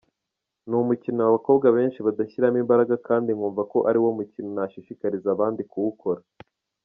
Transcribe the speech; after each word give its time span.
Ni 0.67 0.75
umukino 0.83 1.21
abakobwa 1.23 1.67
benshi 1.77 1.99
badashyiramo 2.05 2.57
imbaraga, 2.63 2.95
kandi 3.07 3.29
nkumva 3.35 3.61
ko 3.71 3.77
ari 3.89 3.97
umukino 3.99 4.49
nashishikariza 4.55 5.27
abandi 5.31 5.61
kuwukora. 5.71 6.21